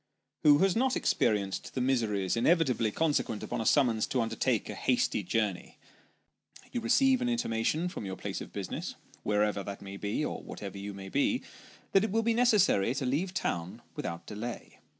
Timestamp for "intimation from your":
7.29-8.15